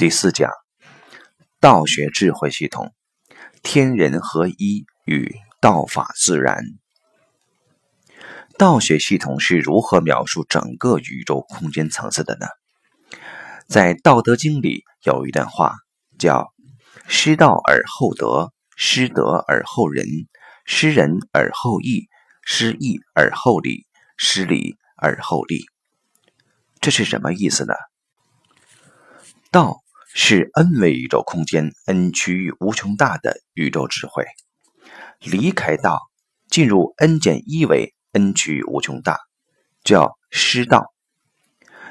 [0.00, 0.50] 第四讲，
[1.60, 2.94] 道学智慧系统，
[3.62, 6.64] 天人合一与道法自然。
[8.56, 12.46] 道学系统是如何描述整个宇宙空间层次的呢？
[13.68, 15.74] 在《道德经》里有一段话，
[16.18, 16.50] 叫
[17.06, 20.06] “失道而后德，失德而后仁，
[20.64, 22.08] 失仁而后义，
[22.42, 23.86] 失义而后礼，
[24.16, 25.66] 失礼而后利”。
[26.80, 27.74] 这是什么意思呢？
[29.50, 29.82] 道。
[30.12, 34.24] 是 n 维宇宙空间 n 区域无穷大的宇宙智慧，
[35.20, 36.00] 离开道，
[36.48, 39.18] 进入 n 减一维 n 区域无穷大，
[39.84, 40.92] 叫失道。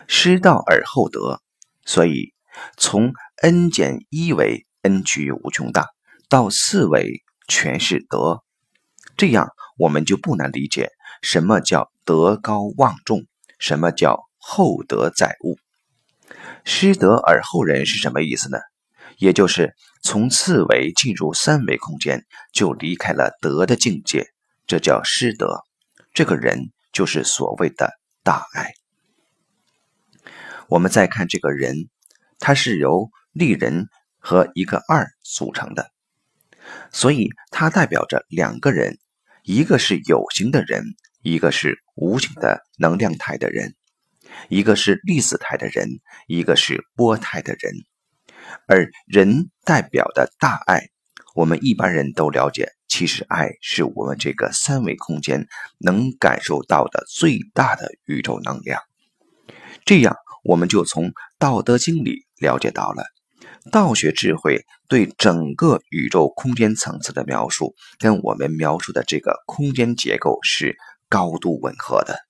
[0.06, 1.42] 失道而后得，
[1.86, 2.34] 所以
[2.76, 5.88] 从 n 减一维 n 区域无穷大
[6.28, 8.44] 到四维全是德，
[9.16, 10.92] 这样我们就不难理解
[11.22, 13.26] 什么叫德高望重，
[13.60, 15.58] 什么叫厚德载物。
[16.64, 18.58] 失德而后仁是什么意思呢？
[19.18, 24.28] 也就是从次维进入三维空间，就离开了德的境界，
[24.66, 25.64] 这叫失德。
[26.14, 28.72] 这个人就是所谓的大爱。
[30.68, 31.90] 我们再看这个人，
[32.40, 33.88] 他是由立人
[34.20, 35.92] 和一个二组成的，
[36.92, 39.00] 所以它代表着两个人，
[39.44, 40.84] 一个是有形的人，
[41.22, 43.76] 一个是无形的能量态的人。
[44.50, 47.74] 一个是粒子态的人，一个是波态的人，
[48.68, 50.90] 而人代表的大爱，
[51.36, 52.72] 我们一般人都了解。
[52.88, 58.82] 其实，爱是我们这个三维空间能感受到的最大的宇宙能量。
[59.86, 63.04] 这样，我们就从《道德经》里了解到了
[63.72, 70.76] 道学智慧对整个宇宙空间层次的描述，跟我们描述的这个空间结构是
[71.08, 72.29] 高度吻合的。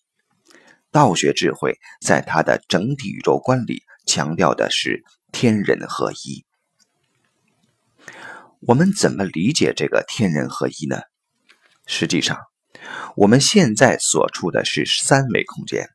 [0.92, 6.46] 道学智慧在它的整体宇宙观里强调的是天人合一。
[8.62, 11.02] 我们怎么理解这个天人合一呢？
[11.86, 12.38] 实际上，
[13.16, 15.88] 我们现在所处的是三维空间，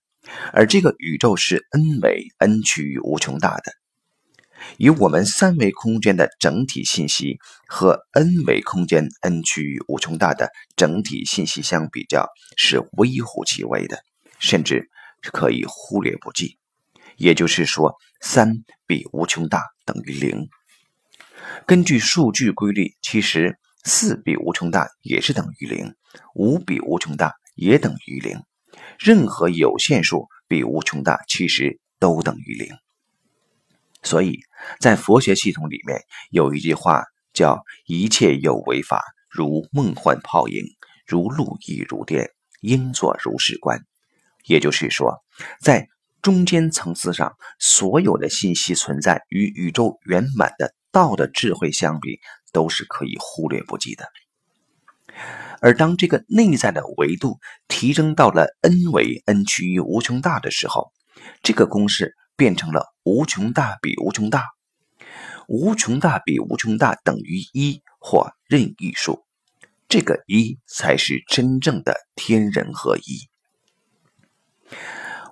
[0.52, 3.72] 而这个宇宙是 n 维 n 区域无穷大的。
[4.78, 13.98] 与我们三维空间的整体信息和 n 维空间 n 区域无穷大的整体信息相比较，是微乎其微的。
[14.44, 14.90] 甚至
[15.22, 16.58] 可以忽略不计，
[17.16, 20.48] 也就是说，三比无穷大等于零。
[21.66, 25.94] 根据数据规律，其实四比无穷大也是等于零，
[26.34, 28.38] 五比无穷大也等于零，
[28.98, 32.68] 任何有限数比无穷大其实都等于零。
[34.02, 34.40] 所以
[34.78, 40.66] 在佛学系统里面有一句话叫“一切有为法，如梦幻泡影，
[41.06, 43.82] 如露亦如电，应作如是观”。
[44.44, 45.22] 也就是说，
[45.60, 45.88] 在
[46.22, 52.18] 中间层次上，所有的信息存在与宇宙圆满的道的智慧相比，
[52.52, 54.06] 都是可以忽略不计的。
[55.60, 57.38] 而当这个内在的维度
[57.68, 60.92] 提升到了 n 维 n 趋于无穷大的时候，
[61.42, 64.44] 这个公式变成了无穷大比无穷大，
[65.46, 69.24] 无穷大比无穷大等于一或任意数，
[69.88, 73.28] 这个一才是真正的天人合一。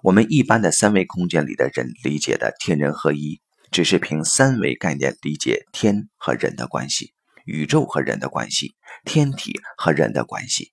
[0.03, 7.12] 我们一般的三维空间里的人理解的天人合一，只是凭三维概念理解天和人的关系、
[7.44, 10.72] 宇宙和人的关系、天体和人的关系。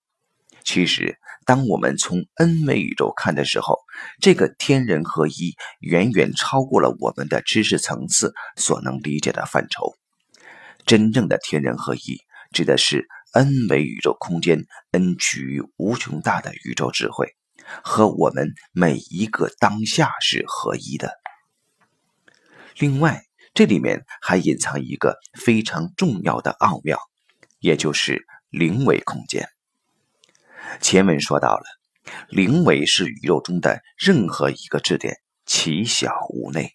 [0.64, 3.80] 其实，当我们从 n 维宇宙看的时候，
[4.20, 9.96] 这个天人合一远远超过了我们的知识层次所能理解的范畴。
[10.86, 12.22] 真正的天人合一，
[12.52, 17.36] 指的是 n 维宇宙空间 n 趋于无穷大的宇宙智慧。
[17.84, 21.14] 和我们每一个当下是合一的。
[22.78, 27.00] 另外，这里面还隐藏一个非常重要的奥妙，
[27.60, 29.50] 也就是零维空间。
[30.82, 31.64] 前文说到了，
[32.30, 36.74] 零维是宇宙中的任何一个质点，其小无内。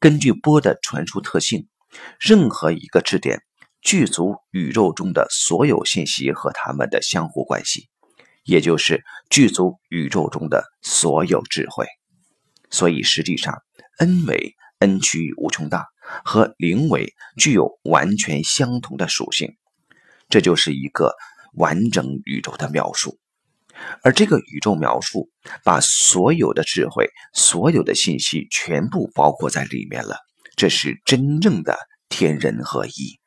[0.00, 1.68] 根据波的传输特性，
[2.18, 3.42] 任何一个质点
[3.80, 7.88] 具足宇宙中的所有信息和它们的相互关系。
[8.44, 11.86] 也就是具足宇宙中的所有智慧，
[12.70, 13.62] 所以实际上
[13.98, 15.86] ，n 维 n 趋于无穷大
[16.24, 19.56] 和零维具有完全相同的属性，
[20.28, 21.14] 这就是一个
[21.54, 23.18] 完整宇宙的描述。
[24.02, 25.30] 而这个宇宙描述
[25.64, 30.16] 把所有的智慧、所有的信息全部包括在里面了，
[30.56, 31.78] 这是真正的
[32.08, 33.21] 天人合一。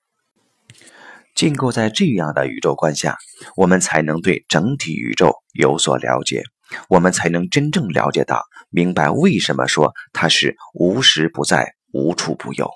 [1.36, 3.18] 建构在这样的宇宙观下，
[3.58, 6.44] 我们才能对整体宇宙有所了解，
[6.88, 12.72] 我们才能真正了解到、明白为什么说它是无时不在、无处不有。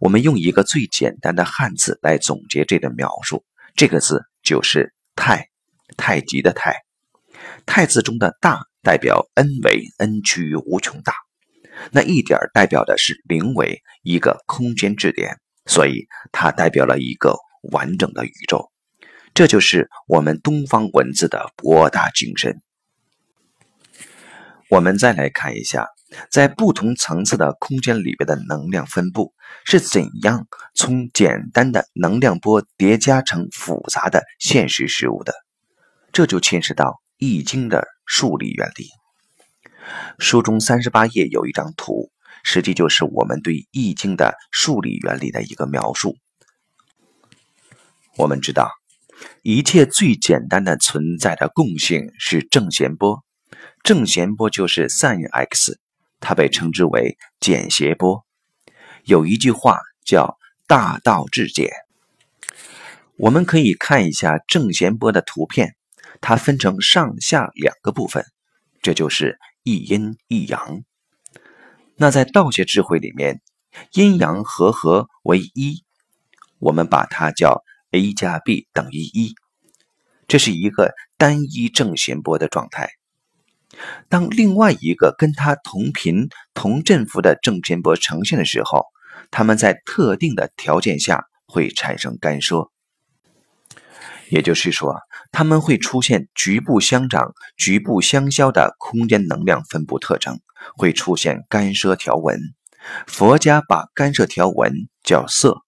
[0.00, 3.44] 我们用一个最简单的汉字来总结这段描述，
[3.76, 5.48] 这个字就是“太”，
[5.96, 6.74] 太极的“太”。
[7.66, 11.14] 太字中的“大”代表 n 维 n 趋于无穷大，
[11.90, 17.36] 那一点代表的是零维一个空间质点，所以它代表了一个
[17.72, 18.70] 完整的宇宙。
[19.34, 22.60] 这就是我们东方文字的博大精深。
[24.68, 25.88] 我们再来看一下，
[26.30, 35.32] 在不同层次的空间里边的能量分布是怎样从简单的能量波叠加成复杂的现实事物的。
[36.12, 36.86] 这就牵涉到
[37.16, 38.86] 《易经》的数理原理。
[40.18, 42.10] 书中三十八页有一张图，
[42.42, 46.16] 实际就是我们对《易经》的数理原理的一个描述。
[48.16, 48.70] 我们知道。
[49.42, 53.22] 一切最简单的存在的共性是正弦波，
[53.84, 55.78] 正弦波就是 sin x，
[56.18, 58.24] 它被称之为简谐波。
[59.04, 61.70] 有一句话叫“大道至简”。
[63.16, 65.76] 我们可以看一下正弦波的图片，
[66.20, 68.24] 它分成上下两个部分，
[68.80, 70.82] 这就是一阴一阳。
[71.96, 73.40] 那在道学智慧里面，
[73.92, 75.84] 阴阳和合为一，
[76.58, 77.62] 我们把它叫。
[77.94, 79.34] a 加 b 等于一，
[80.26, 82.88] 这是一个单一正弦波的状态。
[84.08, 88.86] 当另外一个跟它同频同振幅的正弦波呈现的时候，
[89.30, 92.71] 它们在特定的条件下会产生干涉。
[94.32, 94.96] 也就是说，
[95.30, 100.40] 它们会出现局部相长、局部相消的空间能量分布特征，
[100.74, 102.40] 会出现干涉条纹。
[103.06, 104.72] 佛家把干涉条纹
[105.04, 105.58] 叫色。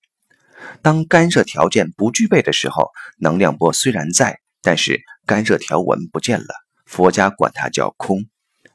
[0.81, 2.89] 当干涉条件不具备的时候，
[3.19, 6.47] 能量波虽然在，但是干涉条纹不见了。
[6.87, 8.25] 佛家管它叫空。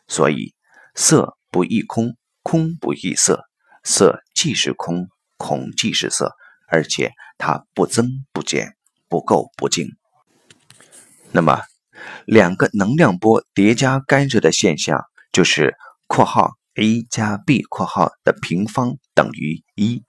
[0.07, 0.53] 所以，
[0.93, 3.43] 色不异空，空不异色。
[3.83, 5.07] 色即是空，
[5.37, 6.35] 空即是色，
[6.67, 8.75] 而且它不增不减，
[9.09, 9.87] 不垢不净。
[11.31, 11.63] 那么，
[12.25, 15.75] 两个能量波叠加干涉的现象，就是
[16.07, 20.03] （括号 a 加 b 括号）的平方等于一。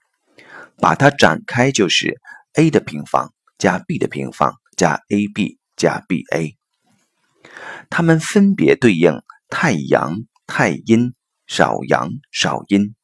[0.77, 2.19] 把它展开就是
[2.53, 6.55] a 的平方加 b 的平方加 ab 加 ba，
[7.89, 11.13] 它们分别对应太阳、太阴、
[11.45, 12.95] 少阳、少阴。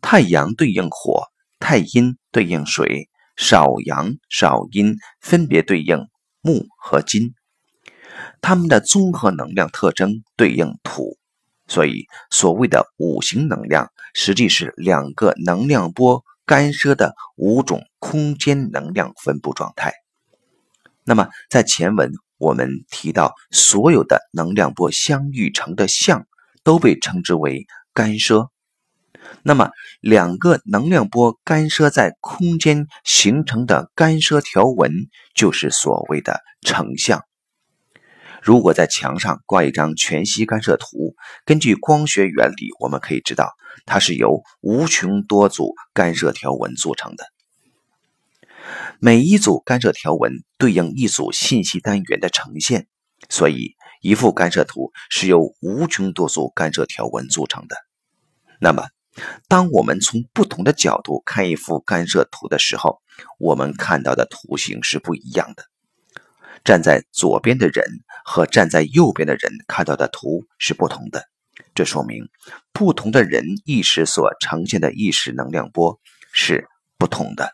[0.00, 1.24] 太阳对应火，
[1.58, 6.08] 太阴对应水，少阳、少阴分别对应
[6.40, 7.34] 木和金。
[8.40, 11.18] 它们的综合能量特征对应土，
[11.68, 16.24] 所以所谓的五行能量实际是两个能量波。
[16.48, 19.94] 干涉的五种空间能量分布状态。
[21.02, 26.24] 那么，在前文我们提到，所有的能量波相遇成的相
[26.62, 28.48] 都被称之为干涉。
[29.42, 29.70] 那么，
[30.00, 34.92] 两个能量波干涉在空间形成的干涉条纹，
[35.34, 37.24] 就是所谓的成像。
[38.42, 41.14] 如果在墙上挂一张全息干涉图，
[41.44, 43.54] 根据光学原理，我们可以知道
[43.86, 47.24] 它是由无穷多组干涉条纹组成的。
[48.98, 52.86] 每一组干涉条纹对应一组信息单元的呈现，
[53.28, 57.76] 所以一幅干涉图是由无穷多组干涉条纹组成的。
[58.60, 58.88] 那么，
[59.48, 63.00] 当我们从不同的角度看一幅干涉图的时候，
[63.38, 65.64] 我们看到的图形是不一样的。
[66.64, 67.84] 站在左边的人
[68.24, 71.24] 和站在右边的人看到的图是不同的，
[71.74, 72.28] 这说明
[72.72, 76.00] 不同的人意识所呈现的意识能量波
[76.32, 76.66] 是
[76.98, 77.52] 不同的。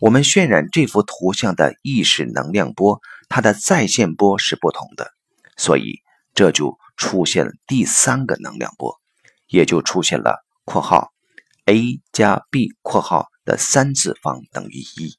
[0.00, 5.12] 我们渲染这幅图像的意识能量波，它的在线波是不同的，
[5.56, 6.00] 所以
[6.34, 9.00] 这就出现了第三个能量波，
[9.52, 11.12] 也就出现了（括号
[11.66, 15.16] a 加 b 括号）的三次方等于一。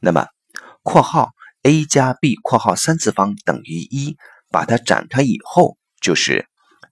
[0.00, 0.26] 那么
[0.82, 1.32] （括号）。
[1.62, 4.16] a 加 b 括号三次方等于一，
[4.50, 6.48] 把它展开以后就是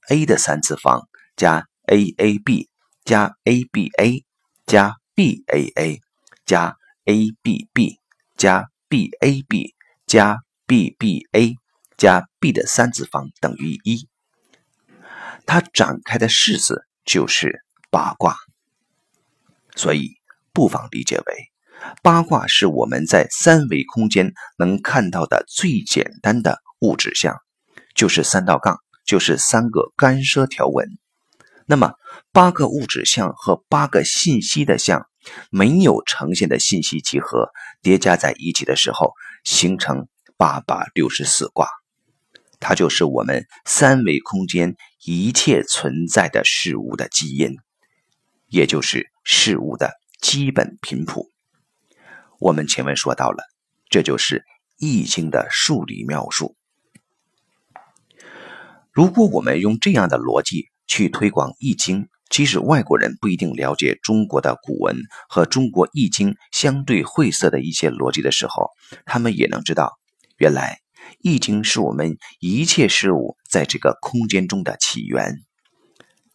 [0.08, 2.66] a 的三次方加 aab
[3.04, 4.25] 加 aba
[4.66, 5.90] 加 baa
[6.44, 7.99] 加 abb
[8.37, 9.73] 加 bab
[10.06, 11.56] 加 bba
[11.96, 14.08] 加 b 的三次方等于一。
[15.47, 18.37] 它展开的式子就是八卦，
[19.76, 20.17] 所以
[20.53, 21.25] 不妨理解为。
[22.03, 27.37] 八卦是我们在三维空间能看到的最简单的物质像，
[27.95, 30.88] 就是三道杠，就是三个干涉条纹。
[31.67, 31.95] 那么
[32.33, 35.07] 八个物质像和八个信息的像
[35.50, 37.50] 没有呈现的信息集合
[37.83, 39.12] 叠加在一起的时候，
[39.45, 41.69] 形成八八六十四卦。
[42.59, 44.75] 它就是我们三维空间
[45.08, 47.58] 一切存在的事物的基因，
[48.48, 51.30] 也就是事物的基本频谱。
[52.40, 53.44] 我们前面说到了，
[53.88, 54.38] 这就是
[54.78, 56.56] 《易经》的数理描述。
[58.90, 64.96] 如果我们用这样的逻辑去推广《易经》，即使外国人不一定了解中国的古文
[65.28, 68.70] 和中国《易经》相对晦涩的一些逻辑的时候，
[69.04, 69.92] 他们也能知道，
[70.36, 70.80] 原来
[71.20, 75.38] 《易经》是我们一切事物在这个空间中的起源。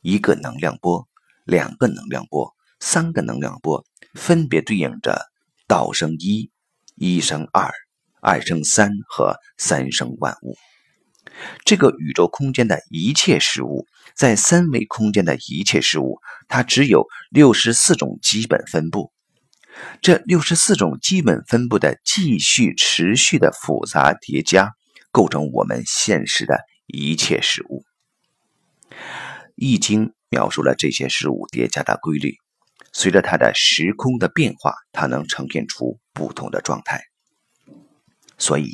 [0.01, 1.07] 一个能量波，
[1.45, 3.85] 两个能量波，三个能量波，
[4.15, 5.29] 分别对应着
[5.67, 6.49] 道生一，
[6.95, 7.71] 一生二，
[8.23, 10.57] 二生三和三生万物。
[11.63, 13.85] 这个宇宙空间的一切事物，
[14.15, 19.13] 在三维空间的一切事物，它只有六十四种基本分布。
[20.01, 24.71] 这六十四种基本分布的继续持续的复杂叠加，
[25.11, 27.83] 构成我们现实的一切事物。
[29.55, 32.35] 易经描述了这些事物叠加的规律，
[32.91, 37.01] 随着它的时空的变化，它能呈现出不同的状态。
[38.37, 38.71] 所以。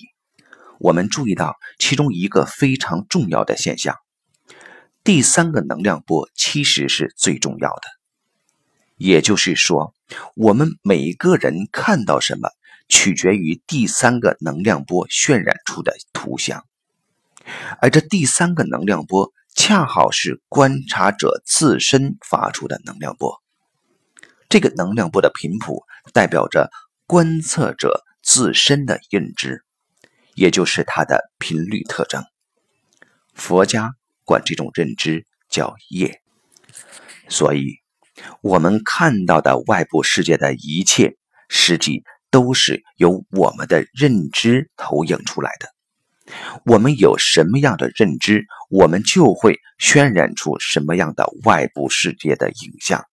[0.80, 3.96] 我们注意到其中一个非常重要的现象：
[5.04, 7.82] 第三个能量波其实是最重要的。
[8.96, 9.96] 也就是说，
[10.36, 12.52] 我们每个人看到什么，
[12.88, 16.64] 取决于第三个能量波渲染出的图像，
[17.80, 23.42] 而这第三个能量波恰好是观察者自身发出的能量波。
[24.50, 26.70] 这个能量波的频谱代表着
[27.06, 29.64] 观测者自身的认知。
[30.36, 32.24] 也就是它的频率特征，
[33.34, 36.22] 佛家管这种认知叫业。
[37.28, 37.80] 所以，
[38.42, 41.18] 我们看到的外部世界的一切，
[41.50, 45.74] 实际都是由我们的认知投影出来的。
[46.66, 53.06] 我们有什么样的认知，我们就会渲染出什么样的外部世界的影像。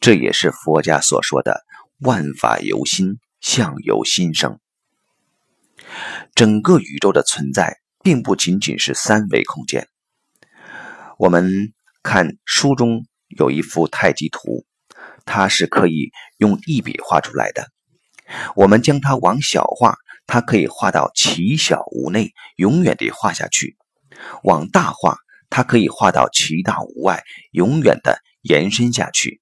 [0.00, 1.64] 这也是佛家所说的
[1.98, 4.58] “万法由心，相由心生”。
[6.34, 9.88] 整个宇宙的存在，并不仅仅是三维空间。
[11.18, 11.72] 我们
[12.02, 14.64] 看书中有一幅太极图，
[15.24, 17.66] 它是可以用一笔画出来的。
[18.54, 19.96] 我们将它往小画，
[20.28, 23.76] 它可以画到其小无内，永远地画下去；
[24.44, 25.16] 往大画，
[25.48, 29.40] 它可以画到其大无外，永远的延伸下去。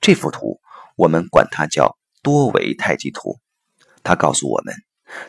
[0.00, 0.60] 这幅图
[0.96, 3.40] 我们管它叫多维太极图，
[4.04, 4.74] 它告诉我们。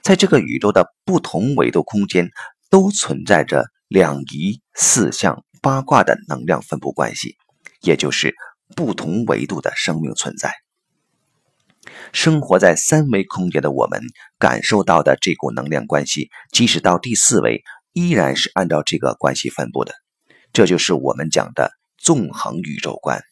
[0.04, 2.30] 在这个宇宙的不同维度空间，
[2.70, 7.36] 都存在着两仪、四象、八卦的能量分布关系，
[7.82, 8.36] 也就是
[8.76, 10.63] 不同维度的生命存在。
[12.12, 14.02] 生活在三维空间的我们
[14.38, 19.94] 感受到的这股能量关系，即使到第四维，依然是按照这个关系分布的。
[20.52, 23.24] 这就是我们讲的纵横宇宙观。